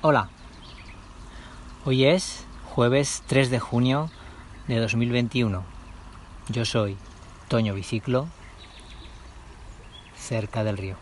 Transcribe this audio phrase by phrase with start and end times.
[0.00, 0.28] Hola,
[1.84, 4.10] hoy es jueves 3 de junio
[4.68, 5.64] de 2021.
[6.48, 6.96] Yo soy
[7.48, 8.28] Toño Biciclo,
[10.16, 10.96] cerca del río.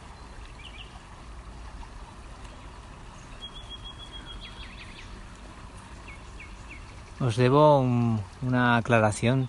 [7.21, 9.49] Os debo un- una aclaración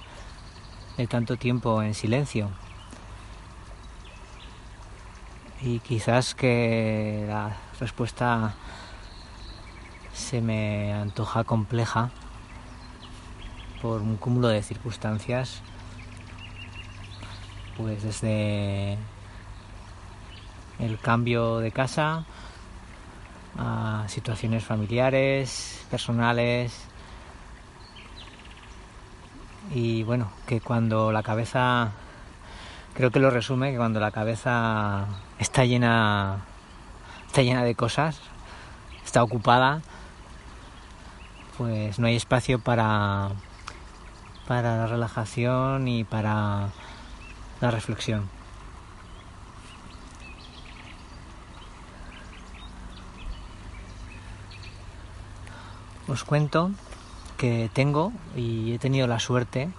[0.98, 2.50] de tanto tiempo en silencio.
[5.61, 8.55] Y quizás que la respuesta
[10.17, 12.09] se me antoja compleja
[13.81, 15.62] por un cúmulo de circunstancias,
[17.77, 18.98] pues desde
[20.80, 22.26] el cambio de casa
[23.59, 26.73] a situaciones familiares, personales,
[29.73, 31.91] y bueno, que cuando la cabeza,
[32.95, 35.05] creo que lo resume, que cuando la cabeza
[35.38, 36.40] está llena,
[37.27, 38.20] está llena de cosas,
[39.05, 39.82] está ocupada,
[41.58, 43.30] pues no hay espacio para,
[44.48, 46.70] para la relajación y para
[47.62, 48.30] la reflexión.
[56.08, 56.72] Os cuento
[57.38, 59.70] que tengo y he tenido la suerte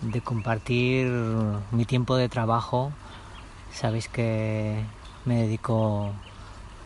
[0.00, 1.06] de compartir
[1.70, 2.92] mi tiempo de trabajo.
[3.72, 4.82] Sabéis que
[5.26, 6.12] me dedico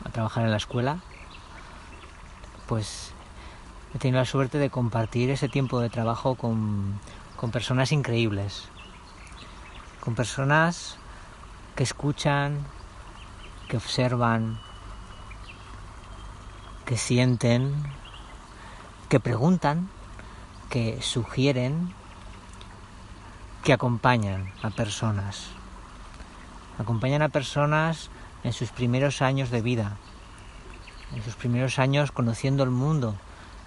[0.05, 0.99] a trabajar en la escuela.
[2.67, 3.14] Pues
[3.95, 6.99] he tenido la suerte de compartir ese tiempo de trabajo con,
[7.37, 8.69] con personas increíbles.
[10.01, 10.99] Con personas
[11.77, 12.67] que escuchan,
[13.69, 14.59] que observan,
[16.85, 17.73] que sienten,
[19.09, 19.89] que preguntan,
[20.71, 21.95] que sugieren,
[23.63, 25.51] que acompañan a personas.
[26.79, 28.11] Acompañan a personas
[28.43, 29.97] en sus primeros años de vida,
[31.15, 33.15] en sus primeros años conociendo el mundo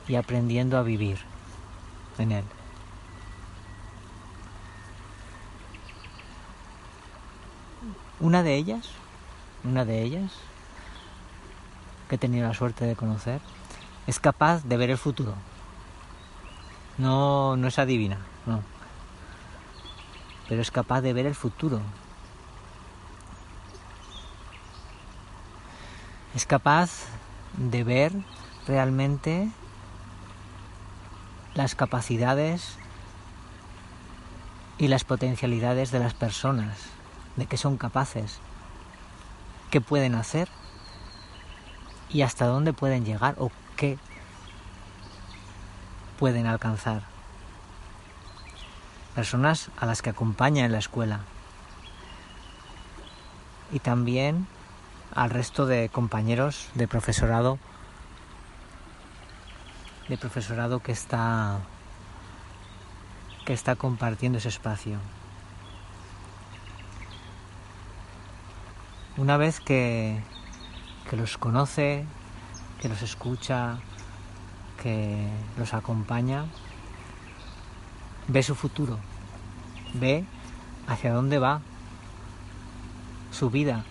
[0.07, 1.19] y aprendiendo a vivir
[2.17, 2.43] en él.
[8.19, 8.89] Una de ellas,
[9.63, 10.31] una de ellas,
[12.09, 13.41] que he tenido la suerte de conocer,
[14.07, 15.35] es capaz de ver el futuro.
[16.97, 18.63] No, no es adivina, no.
[20.49, 21.81] Pero es capaz de ver el futuro.
[26.33, 27.05] Es capaz
[27.57, 28.13] de ver
[28.67, 29.51] realmente
[31.57, 32.77] las capacidades
[34.77, 36.77] y las potencialidades de las personas,
[37.35, 38.37] de qué son capaces,
[39.71, 40.49] qué pueden hacer
[42.09, 43.97] y hasta dónde pueden llegar o qué
[46.19, 47.01] pueden alcanzar.
[49.15, 51.21] Personas a las que acompaña en la escuela
[53.71, 54.45] y también
[55.15, 57.57] al resto de compañeros de profesorado
[60.07, 61.59] de profesorado que está
[63.45, 64.99] que está compartiendo ese espacio.
[69.17, 70.21] Una vez que
[71.09, 72.05] que los conoce,
[72.81, 73.77] que los escucha,
[74.81, 76.45] que los acompaña,
[78.27, 78.99] ve su futuro,
[79.93, 80.25] ve
[80.87, 81.61] hacia dónde va
[83.31, 83.83] su vida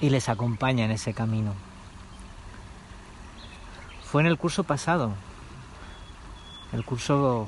[0.00, 1.67] y les acompaña en ese camino.
[4.10, 5.12] Fue en el curso pasado,
[6.72, 7.46] el curso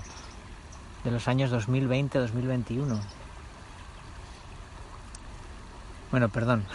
[1.05, 3.01] de los años 2020-2021.
[6.11, 6.67] Bueno, perdón,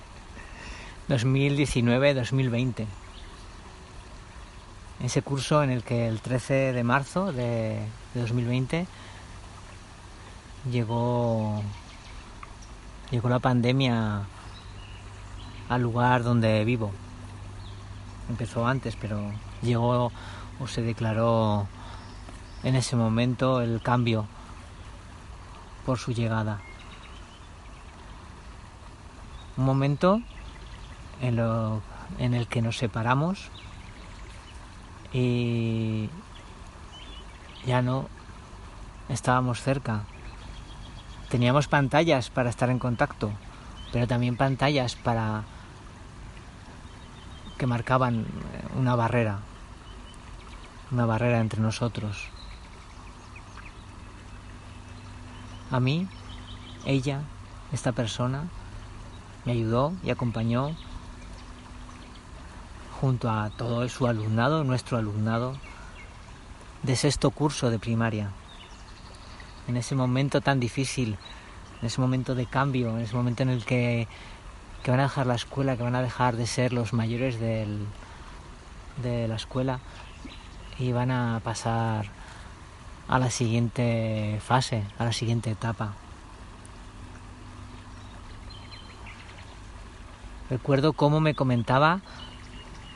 [1.10, 2.86] 2019-2020.
[5.04, 8.86] Ese curso en el que el 13 de marzo de, de 2020
[10.72, 11.62] llegó,
[13.10, 14.22] llegó la pandemia
[15.68, 16.92] al lugar donde vivo.
[18.28, 19.30] Empezó antes, pero
[19.62, 20.10] llegó
[20.58, 21.66] o se declaró
[22.62, 24.26] en ese momento el cambio
[25.84, 26.60] por su llegada.
[29.56, 30.20] Un momento
[31.20, 31.80] en, lo,
[32.18, 33.50] en el que nos separamos
[35.12, 36.10] y
[37.64, 38.08] ya no
[39.08, 40.02] estábamos cerca.
[41.28, 43.30] Teníamos pantallas para estar en contacto,
[43.92, 45.44] pero también pantallas para
[47.58, 48.26] que marcaban
[48.76, 49.40] una barrera,
[50.90, 52.28] una barrera entre nosotros.
[55.70, 56.06] A mí,
[56.84, 57.22] ella,
[57.72, 58.44] esta persona,
[59.44, 60.76] me ayudó y acompañó
[63.00, 65.56] junto a todo su alumnado, nuestro alumnado,
[66.82, 68.30] de sexto curso de primaria.
[69.68, 71.16] En ese momento tan difícil,
[71.80, 74.08] en ese momento de cambio, en ese momento en el que
[74.86, 77.66] que van a dejar la escuela, que van a dejar de ser los mayores de
[79.02, 79.80] la escuela
[80.78, 82.06] y van a pasar
[83.08, 85.94] a la siguiente fase, a la siguiente etapa.
[90.50, 92.00] Recuerdo cómo me comentaba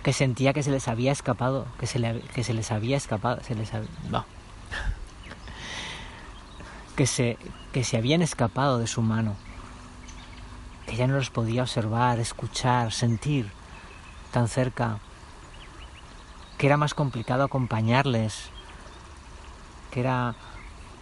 [0.05, 3.73] que sentía que se les había escapado, que se, les había escapado, se les
[4.09, 4.25] no.
[6.95, 7.37] que, se,
[7.73, 9.35] que se habían escapado de su mano,
[10.91, 13.49] que ya no los podía observar, escuchar, sentir
[14.33, 14.99] tan cerca,
[16.59, 18.51] que era más complicado acompañarles,
[19.93, 20.35] que era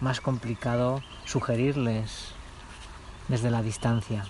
[0.03, 2.35] más complicado sugerirles
[3.29, 4.27] desde la distancia.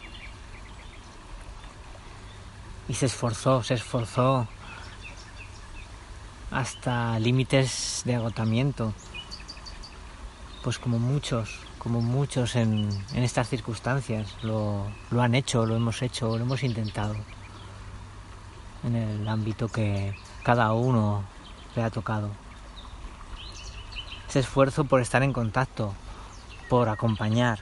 [2.86, 4.46] Y se esforzó, se esforzó
[6.52, 8.94] hasta límites de agotamiento,
[10.62, 16.36] pues como muchos, como muchos en, estas circunstancias lo, lo han hecho, lo hemos hecho,
[16.36, 17.16] lo hemos intentado
[18.84, 21.24] en el ámbito que cada uno
[21.74, 22.30] le ha tocado.
[24.28, 25.94] Ese esfuerzo por estar en contacto,
[26.68, 27.60] por acompañar,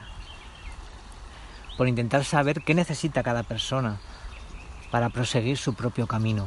[1.77, 3.99] por intentar saber qué necesita cada persona
[4.91, 6.47] para proseguir su propio camino.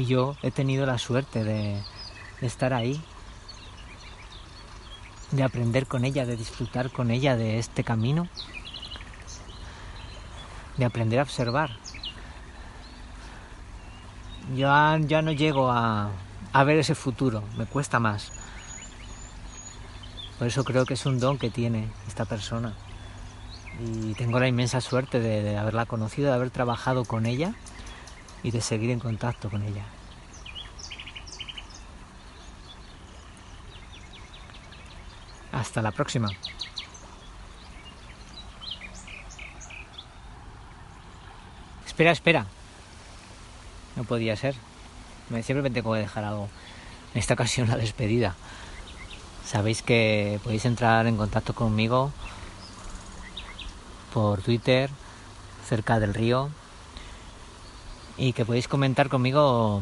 [0.00, 1.78] Y yo he tenido la suerte de,
[2.40, 2.98] estar ahí,
[5.30, 8.26] de aprender con ella, de disfrutar con ella de este camino,
[10.78, 11.72] de aprender a observar.
[14.56, 14.68] Yo
[15.00, 16.08] ya no llego a,
[16.54, 18.32] a ver ese futuro, me cuesta más.
[20.38, 22.72] Por eso creo que es un don que tiene esta persona.
[23.84, 27.54] Y tengo la inmensa suerte de haberla conocido, de haber trabajado con ella
[28.42, 29.84] y de seguir en contacto con ella.
[35.52, 36.28] Hasta la próxima.
[41.86, 42.46] Espera, espera.
[43.96, 44.54] No podía ser.
[45.42, 46.48] Siempre me tengo que dejar algo.
[47.12, 48.34] En esta ocasión la despedida.
[49.44, 52.12] Sabéis que podéis entrar en contacto conmigo
[54.14, 54.90] por Twitter,
[55.68, 56.50] cerca del río,
[58.20, 59.80] y que podéis comentar conmigo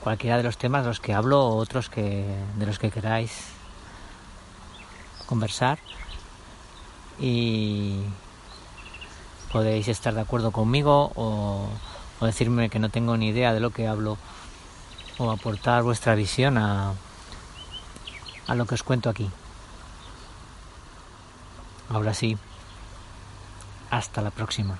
[0.00, 2.24] cualquiera de los temas de los que hablo o otros que,
[2.56, 3.30] de los que queráis
[5.26, 5.78] conversar
[7.20, 8.00] y
[9.52, 11.68] podéis estar de acuerdo conmigo o,
[12.22, 14.16] decirme que no tengo ni idea de lo que hablo
[15.18, 16.94] o aportar vuestra visión a,
[18.46, 19.28] a lo que os cuento aquí.
[21.90, 22.38] Ahora sí,
[23.90, 24.78] hasta la próxima.